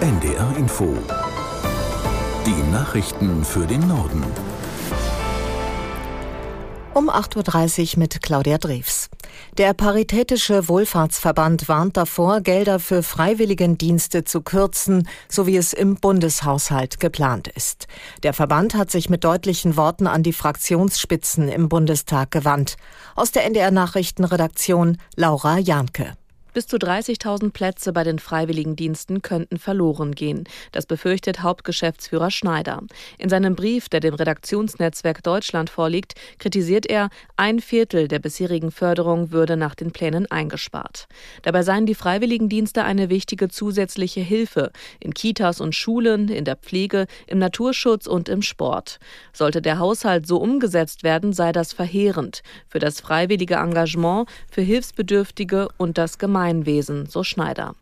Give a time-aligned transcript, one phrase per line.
[0.00, 0.94] NDR Info.
[2.44, 4.22] Die Nachrichten für den Norden.
[6.92, 9.08] Um 8.30 Uhr mit Claudia Drews.
[9.56, 17.00] Der Paritätische Wohlfahrtsverband warnt davor, Gelder für Freiwilligendienste zu kürzen, so wie es im Bundeshaushalt
[17.00, 17.86] geplant ist.
[18.22, 22.76] Der Verband hat sich mit deutlichen Worten an die Fraktionsspitzen im Bundestag gewandt.
[23.14, 26.12] Aus der NDR Nachrichtenredaktion Laura Janke.
[26.56, 30.44] Bis zu 30.000 Plätze bei den Freiwilligendiensten könnten verloren gehen.
[30.72, 32.80] Das befürchtet Hauptgeschäftsführer Schneider.
[33.18, 39.32] In seinem Brief, der dem Redaktionsnetzwerk Deutschland vorliegt, kritisiert er, ein Viertel der bisherigen Förderung
[39.32, 41.08] würde nach den Plänen eingespart.
[41.42, 47.06] Dabei seien die Freiwilligendienste eine wichtige zusätzliche Hilfe in Kitas und Schulen, in der Pflege,
[47.26, 48.98] im Naturschutz und im Sport.
[49.34, 55.68] Sollte der Haushalt so umgesetzt werden, sei das verheerend für das freiwillige Engagement, für Hilfsbedürftige
[55.76, 56.45] und das Gemeinwohl.
[56.46, 57.74] Gemeinwesen, so Schneider.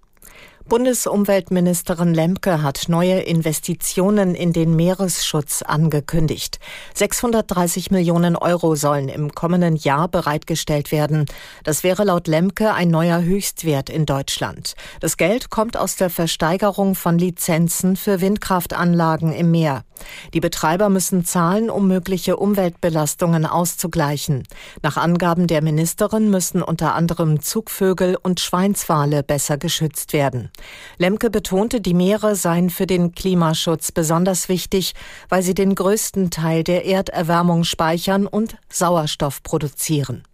[0.67, 6.59] Bundesumweltministerin Lemke hat neue Investitionen in den Meeresschutz angekündigt.
[6.95, 11.27] 630 Millionen Euro sollen im kommenden Jahr bereitgestellt werden.
[11.65, 14.75] Das wäre laut Lemke ein neuer Höchstwert in Deutschland.
[15.01, 19.85] Das Geld kommt aus der Versteigerung von Lizenzen für Windkraftanlagen im Meer.
[20.33, 24.45] Die Betreiber müssen zahlen, um mögliche Umweltbelastungen auszugleichen.
[24.83, 30.51] Nach Angaben der Ministerin müssen unter anderem Zugvögel und Schweinswale besser geschützt werden.
[30.99, 34.95] Lemke betonte, die Meere seien für den Klimaschutz besonders wichtig,
[35.29, 40.25] weil sie den größten Teil der Erderwärmung speichern und Sauerstoff produzieren.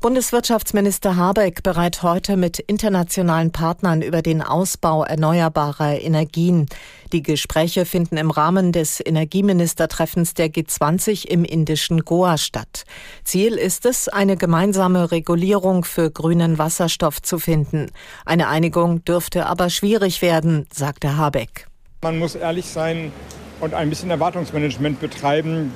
[0.00, 6.68] Bundeswirtschaftsminister Habeck bereit heute mit internationalen Partnern über den Ausbau erneuerbarer Energien.
[7.12, 12.84] Die Gespräche finden im Rahmen des Energieministertreffens der G20 im indischen Goa statt.
[13.24, 17.90] Ziel ist es, eine gemeinsame Regulierung für grünen Wasserstoff zu finden.
[18.24, 21.66] Eine Einigung dürfte aber schwierig werden, sagte Habeck.
[22.00, 23.12] Man muss ehrlich sein
[23.60, 25.74] und ein bisschen Erwartungsmanagement betreiben.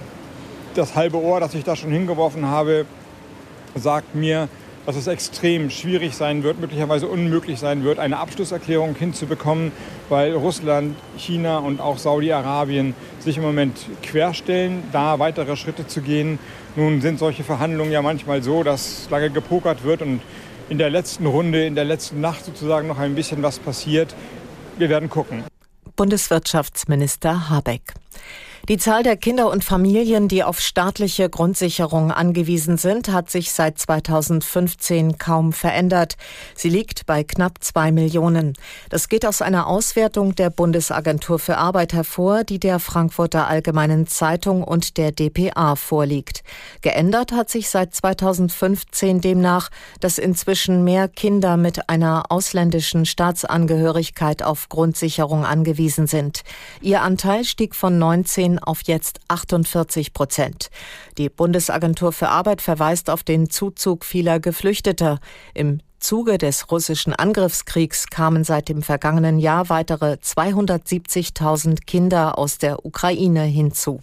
[0.75, 2.87] Das halbe Ohr, das ich da schon hingeworfen habe,
[3.74, 4.48] sagt mir,
[4.86, 9.72] dass es extrem schwierig sein wird, möglicherweise unmöglich sein wird, eine Abschlusserklärung hinzubekommen,
[10.08, 16.38] weil Russland, China und auch Saudi-Arabien sich im Moment querstellen, da weitere Schritte zu gehen.
[16.76, 20.20] Nun sind solche Verhandlungen ja manchmal so, dass lange gepokert wird und
[20.68, 24.14] in der letzten Runde, in der letzten Nacht sozusagen noch ein bisschen was passiert.
[24.76, 25.44] Wir werden gucken.
[25.96, 27.94] Bundeswirtschaftsminister Habeck.
[28.70, 33.78] Die Zahl der Kinder und Familien, die auf staatliche Grundsicherung angewiesen sind, hat sich seit
[33.78, 36.16] 2015 kaum verändert.
[36.54, 38.54] Sie liegt bei knapp zwei Millionen.
[38.88, 44.64] Das geht aus einer Auswertung der Bundesagentur für Arbeit hervor, die der Frankfurter Allgemeinen Zeitung
[44.64, 46.42] und der DPA vorliegt.
[46.80, 49.69] Geändert hat sich seit 2015 demnach,
[50.00, 56.44] dass inzwischen mehr Kinder mit einer ausländischen Staatsangehörigkeit auf Grundsicherung angewiesen sind.
[56.80, 60.70] Ihr Anteil stieg von 19 auf jetzt 48 Prozent.
[61.19, 65.20] Die Bundesagentur für Arbeit verweist auf den Zuzug vieler Geflüchteter.
[65.54, 72.84] Im Zuge des russischen Angriffskriegs kamen seit dem vergangenen Jahr weitere 270.000 Kinder aus der
[72.84, 74.00] Ukraine hinzu.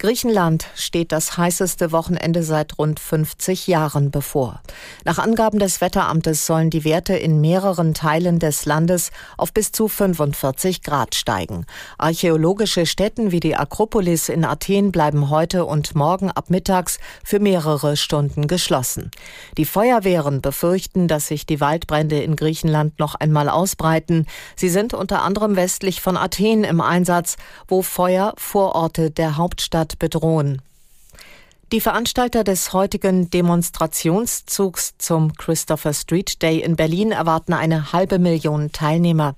[0.00, 4.62] Griechenland steht das heißeste Wochenende seit rund 50 Jahren bevor.
[5.04, 9.88] Nach Angaben des Wetteramtes sollen die Werte in mehreren Teilen des Landes auf bis zu
[9.88, 11.66] 45 Grad steigen.
[11.98, 17.98] Archäologische Stätten wie die Akropolis in Athen bleiben heute und morgen ab mittags für mehrere
[17.98, 19.10] Stunden geschlossen.
[19.58, 24.24] Die Feuerwehren befürchten, dass sich die Waldbrände in Griechenland noch einmal ausbreiten.
[24.56, 27.36] Sie sind unter anderem westlich von Athen im Einsatz,
[27.68, 30.62] wo Feuer Vororte der Hauptstadt Stadt bedrohen.
[31.72, 38.72] Die Veranstalter des heutigen Demonstrationszugs zum Christopher Street Day in Berlin erwarten eine halbe Million
[38.72, 39.36] Teilnehmer.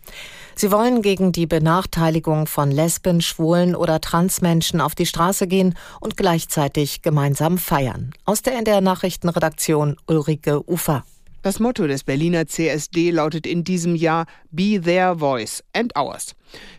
[0.55, 6.17] Sie wollen gegen die Benachteiligung von Lesben, Schwulen oder Transmenschen auf die Straße gehen und
[6.17, 8.13] gleichzeitig gemeinsam feiern.
[8.25, 11.05] Aus der NDR Nachrichtenredaktion Ulrike Ufer.
[11.43, 16.35] Das Motto des Berliner CSD lautet in diesem Jahr Be Their Voice and Ours.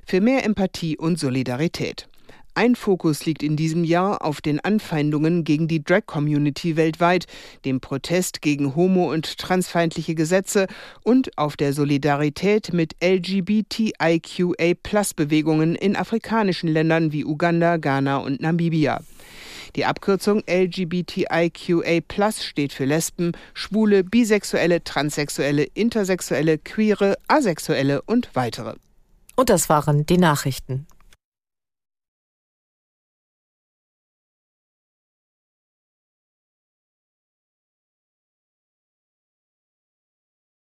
[0.06, 2.08] Für mehr Empathie und Solidarität.
[2.56, 7.26] Ein Fokus liegt in diesem Jahr auf den Anfeindungen gegen die Drag-Community weltweit,
[7.66, 10.68] dem Protest gegen homo- und transfeindliche Gesetze
[11.04, 19.02] und auf der Solidarität mit LGBTIQA-Plus-Bewegungen in afrikanischen Ländern wie Uganda, Ghana und Namibia.
[19.76, 22.04] Die Abkürzung LGBTIQA
[22.40, 28.76] steht für Lesben, Schwule, Bisexuelle, Transsexuelle, Intersexuelle, Queere, Asexuelle und weitere.
[29.36, 30.86] Und das waren die Nachrichten.